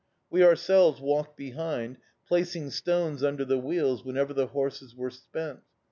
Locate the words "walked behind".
0.99-1.97